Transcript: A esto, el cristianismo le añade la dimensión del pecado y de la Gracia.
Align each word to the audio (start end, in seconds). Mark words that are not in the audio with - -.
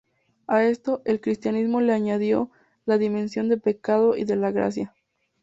A 0.47 0.63
esto, 0.63 1.03
el 1.05 1.21
cristianismo 1.21 1.79
le 1.79 1.93
añade 1.93 2.33
la 2.87 2.97
dimensión 2.97 3.49
del 3.49 3.61
pecado 3.61 4.17
y 4.17 4.23
de 4.23 4.35
la 4.35 4.49
Gracia. 4.49 4.95